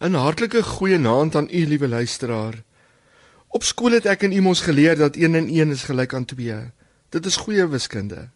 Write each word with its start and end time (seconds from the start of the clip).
'n 0.00 0.14
Hartlike 0.14 0.62
goeienaand 0.62 1.36
aan 1.36 1.48
u 1.52 1.66
liewe 1.66 1.88
luisteraar. 1.88 2.62
Op 3.48 3.62
skool 3.62 3.92
het 3.92 4.06
ek 4.06 4.22
en 4.22 4.32
u 4.32 4.40
mos 4.40 4.60
geleer 4.60 4.96
dat 4.96 5.16
1 5.16 5.34
en 5.34 5.48
1 5.48 5.70
is 5.70 5.82
gelyk 5.82 6.14
aan 6.14 6.24
2. 6.24 6.54
Dit 7.08 7.26
is 7.26 7.36
goeie 7.36 7.66
wiskunde. 7.68 8.28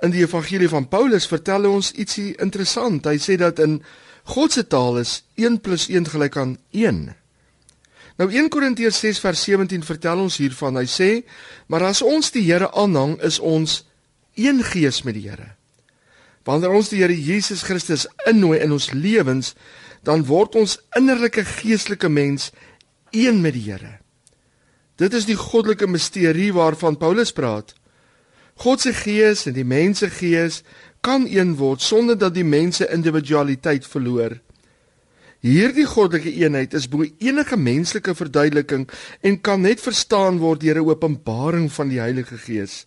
In 0.00 0.10
die 0.10 0.24
evangelie 0.24 0.68
van 0.68 0.88
Paulus 0.88 1.26
vertel 1.26 1.62
hy 1.62 1.70
ons 1.70 1.92
ietsie 1.92 2.34
interessant. 2.42 3.06
Hy 3.06 3.18
sê 3.22 3.36
dat 3.38 3.58
in 3.58 3.82
God 4.24 4.52
se 4.52 4.66
taal 4.66 4.98
is 4.98 5.22
1 5.34 5.60
+ 5.62 5.88
1 5.88 6.10
gelyk 6.10 6.36
aan 6.36 6.58
1. 6.70 7.14
Nou 8.18 8.30
1 8.32 8.48
Korintiërs 8.48 8.98
6 8.98 9.20
vers 9.20 9.42
17 9.42 9.84
vertel 9.84 10.18
ons 10.18 10.36
hiervan. 10.36 10.76
Hy 10.76 10.86
sê: 10.86 11.22
"Maar 11.66 11.82
as 11.82 12.02
ons 12.02 12.30
die 12.30 12.42
Here 12.42 12.72
aanhang, 12.72 13.20
is 13.22 13.38
ons 13.38 13.86
een 14.34 14.62
gees 14.64 15.02
met 15.02 15.14
die 15.14 15.28
Here." 15.28 15.54
Wanneer 16.44 16.70
ons 16.70 16.88
die 16.88 16.98
Here 16.98 17.22
Jesus 17.22 17.62
Christus 17.62 18.06
innooi 18.26 18.58
in 18.58 18.72
ons 18.72 18.90
lewens, 18.90 19.54
dan 20.02 20.24
word 20.24 20.54
ons 20.54 20.78
innerlike 20.96 21.44
geestelike 21.44 22.08
mens 22.08 22.50
een 23.10 23.40
met 23.40 23.52
die 23.52 23.70
Here. 23.70 23.98
Dit 24.98 25.14
is 25.14 25.28
die 25.28 25.38
goddelike 25.38 25.86
misterie 25.86 26.52
waarvan 26.52 26.96
Paulus 26.98 27.32
praat. 27.32 27.74
God 28.58 28.80
se 28.82 28.92
gees 28.92 29.46
en 29.46 29.54
die 29.54 29.64
mens 29.64 30.02
se 30.02 30.10
gees 30.10 30.62
kan 31.00 31.26
een 31.30 31.54
word 31.56 31.82
sonder 31.82 32.18
dat 32.18 32.34
die 32.34 32.44
mens 32.44 32.80
se 32.80 32.88
individualiteit 32.90 33.86
verloor. 33.86 34.40
Hierdie 35.38 35.86
goddelike 35.86 36.32
eenheid 36.34 36.74
is 36.74 36.88
bo 36.90 37.06
enige 37.06 37.56
menslike 37.56 38.14
verduideliking 38.18 38.88
en 39.22 39.40
kan 39.40 39.62
net 39.62 39.80
verstaan 39.80 40.40
word 40.42 40.60
deur 40.60 40.82
'n 40.82 40.88
openbaring 40.90 41.70
van 41.72 41.88
die 41.88 42.00
Heilige 42.00 42.38
Gees. 42.38 42.84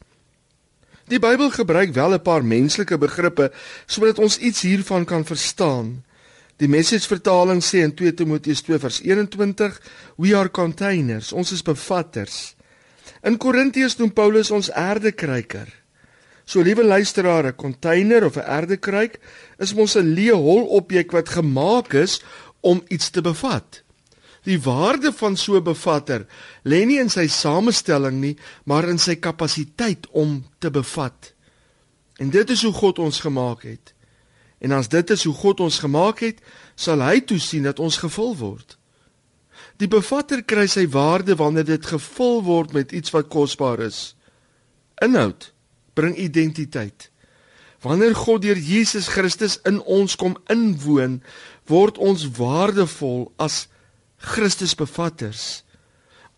Die 1.07 1.19
Bybel 1.19 1.49
gebruik 1.51 1.93
wel 1.93 2.13
'n 2.13 2.21
paar 2.21 2.43
menslike 2.43 2.97
begrippe 2.97 3.51
sodat 3.85 4.19
ons 4.19 4.37
iets 4.37 4.61
hiervan 4.61 5.05
kan 5.05 5.25
verstaan. 5.25 6.03
Die 6.57 6.67
Message 6.67 7.07
vertaling 7.07 7.61
sê 7.61 7.83
in 7.83 7.95
2 7.95 8.13
Timoteus 8.13 8.61
2 8.61 8.79
vers 8.79 9.01
21, 9.01 9.79
we 10.17 10.35
are 10.35 10.49
containers, 10.49 11.31
ons 11.31 11.51
is 11.51 11.63
bevatters. 11.63 12.55
In 13.23 13.37
Korintiërs 13.37 13.97
noem 13.99 14.11
Paulus 14.13 14.51
ons 14.51 14.71
aardekruiker. 14.71 15.69
So 16.45 16.61
liewe 16.61 16.83
luisteraar, 16.83 17.45
'n 17.45 17.55
container 17.55 18.25
of 18.25 18.37
'n 18.37 18.45
aardekruik 18.45 19.19
is 19.59 19.73
mos 19.73 19.95
'n 19.95 20.13
leë 20.15 20.35
hol 20.35 20.65
objek 20.79 21.11
wat 21.11 21.29
gemaak 21.29 21.93
is 21.93 22.21
om 22.61 22.83
iets 22.89 23.09
te 23.09 23.21
bevat. 23.21 23.83
Die 24.43 24.59
waarde 24.61 25.11
van 25.13 25.37
so 25.37 25.55
'n 25.55 25.63
bevatter 25.63 26.25
lê 26.63 26.85
nie 26.85 26.99
in 26.99 27.09
sy 27.09 27.27
samestelling 27.27 28.19
nie, 28.19 28.37
maar 28.65 28.89
in 28.89 28.97
sy 28.97 29.15
kapasiteit 29.15 30.07
om 30.11 30.45
te 30.59 30.71
bevat. 30.71 31.33
En 32.17 32.29
dit 32.29 32.49
is 32.49 32.63
hoe 32.63 32.73
God 32.73 32.99
ons 32.99 33.19
gemaak 33.19 33.63
het. 33.63 33.93
En 34.61 34.71
as 34.77 34.89
dit 34.93 35.09
is 35.09 35.23
hoe 35.25 35.33
God 35.33 35.59
ons 35.59 35.79
gemaak 35.81 36.21
het, 36.21 36.41
sal 36.75 37.01
hy 37.01 37.19
toesien 37.25 37.65
dat 37.65 37.81
ons 37.81 37.97
gevul 37.97 38.35
word. 38.37 38.77
Die 39.81 39.89
bevatter 39.89 40.43
kry 40.45 40.67
sy 40.69 40.85
waarde 40.93 41.35
wanneer 41.39 41.65
dit 41.65 41.85
gevul 41.85 42.43
word 42.45 42.75
met 42.77 42.93
iets 42.93 43.13
wat 43.15 43.31
kosbaar 43.33 43.81
is. 43.81 44.13
Inhoud 45.01 45.49
bring 45.97 46.13
identiteit. 46.21 47.09
Wanneer 47.81 48.13
God 48.15 48.43
deur 48.45 48.59
Jesus 48.61 49.09
Christus 49.09 49.57
in 49.65 49.79
ons 49.89 50.13
kom 50.15 50.37
inwoon, 50.53 51.17
word 51.65 51.97
ons 51.97 52.27
waardevol 52.37 53.31
as 53.41 53.65
Christus 54.21 54.75
bevatters. 54.77 55.63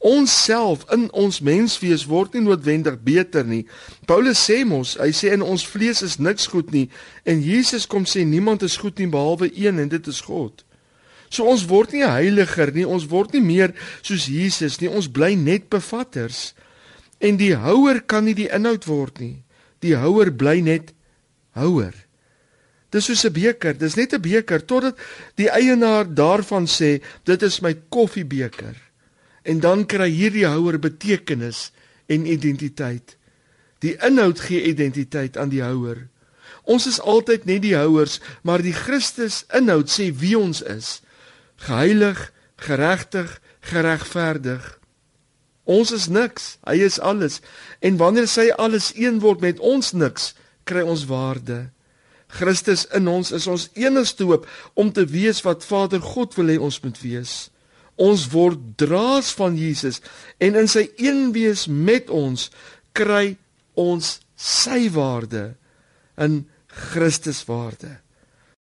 Ons 0.03 0.33
self 0.35 0.83
in 0.91 1.05
ons 1.15 1.39
menswees 1.39 2.03
word 2.11 2.33
nie 2.35 2.43
noodwendig 2.43 2.97
beter 3.05 3.45
nie. 3.47 3.61
Paulus 4.03 4.41
sê 4.43 4.65
mos, 4.67 4.97
hy 4.99 5.13
sê 5.15 5.31
in 5.31 5.45
ons 5.45 5.63
vlees 5.63 6.03
is 6.03 6.17
niks 6.19 6.49
goed 6.51 6.73
nie 6.75 6.89
en 7.23 7.39
Jesus 7.39 7.87
kom 7.87 8.03
sê 8.03 8.25
niemand 8.27 8.65
is 8.67 8.75
goed 8.81 8.99
nie 8.99 9.07
behalwe 9.07 9.47
een 9.55 9.79
en 9.79 9.91
dit 9.93 10.11
is 10.11 10.19
God. 10.27 10.65
So 11.31 11.47
ons 11.47 11.63
word 11.71 11.95
nie 11.95 12.03
heiliger 12.03 12.73
nie, 12.75 12.83
ons 12.83 13.07
word 13.09 13.31
nie 13.33 13.41
meer 13.41 13.71
soos 14.03 14.27
Jesus 14.27 14.81
nie, 14.81 14.91
ons 14.91 15.07
bly 15.07 15.33
net 15.39 15.69
bevatters. 15.71 16.51
En 17.23 17.39
die 17.39 17.53
houer 17.55 18.03
kan 18.03 18.27
nie 18.27 18.35
die 18.35 18.51
inhoud 18.51 18.83
word 18.91 19.23
nie. 19.23 19.37
Die 19.79 19.95
houer 19.95 20.33
bly 20.35 20.59
net 20.61 20.91
houer. 21.55 21.95
Dis 22.91 23.07
soos 23.07 23.23
'n 23.25 23.33
beker, 23.33 23.73
dis 23.73 23.95
net 23.95 24.13
'n 24.13 24.21
beker 24.21 24.61
totdat 24.61 24.99
die 25.35 25.49
eienaar 25.49 26.05
daarvan 26.05 26.67
sê, 26.67 27.01
dit 27.23 27.41
is 27.41 27.61
my 27.61 27.73
koffiebeker. 27.89 28.75
En 29.43 29.59
dan 29.59 29.85
kry 29.85 30.09
hierdie 30.11 30.47
houer 30.47 30.79
betekenis 30.79 31.71
en 32.11 32.25
identiteit. 32.25 33.17
Die 33.83 33.97
inhoud 33.99 34.39
gee 34.39 34.63
identiteit 34.63 35.37
aan 35.37 35.51
die 35.51 35.63
houer. 35.63 36.07
Ons 36.63 36.87
is 36.87 37.01
altyd 37.01 37.45
net 37.45 37.63
die 37.65 37.75
houers, 37.75 38.19
maar 38.41 38.63
die 38.63 38.75
Christus 38.75 39.43
inhoud 39.51 39.91
sê 39.91 40.07
wie 40.15 40.37
ons 40.39 40.61
is. 40.63 41.01
Geheilig, 41.65 42.29
geregtig, 42.63 43.39
geregverdig. 43.67 44.63
Ons 45.63 45.91
is 45.95 46.07
niks, 46.11 46.57
hy 46.67 46.79
is 46.83 46.99
alles. 46.99 47.39
En 47.83 47.99
wanneer 47.99 48.27
sy 48.27 48.49
alles 48.55 48.91
een 48.95 49.19
word 49.23 49.43
met 49.43 49.59
ons 49.59 49.91
niks, 49.95 50.33
kry 50.67 50.83
ons 50.83 51.05
waarde. 51.11 51.67
Christus 52.33 52.85
in 52.95 53.07
ons 53.07 53.31
is 53.35 53.47
ons 53.47 53.69
enigste 53.77 54.25
hoop 54.27 54.47
om 54.79 54.89
te 54.91 55.05
wees 55.05 55.43
wat 55.45 55.65
Vader 55.67 56.01
God 56.01 56.33
wil 56.39 56.51
hê 56.51 56.57
ons 56.57 56.79
moet 56.83 56.99
wees. 57.03 57.33
Ons 58.01 58.27
word 58.33 58.73
draers 58.81 59.31
van 59.37 59.57
Jesus 59.57 60.01
en 60.41 60.57
in 60.59 60.69
sy 60.71 60.87
eenwees 60.97 61.67
met 61.67 62.09
ons 62.09 62.49
kry 62.97 63.35
ons 63.77 64.19
sy 64.37 64.87
waarde 64.93 65.53
in 66.21 66.43
Christus 66.67 67.43
waarde. 67.45 68.02